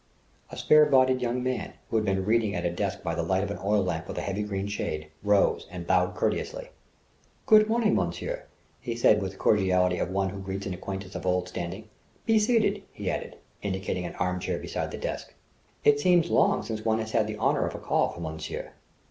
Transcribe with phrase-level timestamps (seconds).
[0.51, 3.43] A spare bodied young man, who had been reading at a desk by the light
[3.43, 6.69] of an oil lamp with a heavy green shade, rose and bowed courteously.
[7.45, 8.45] "Good morning, monsieur,"
[8.79, 11.87] he said with the cordiality of one who greets an acquaintance of old standing.
[12.25, 15.35] "Be seated," he added, indicating an arm chair beside the desk.
[15.83, 18.71] "It seems long since one has had the honour of a call from monsieur."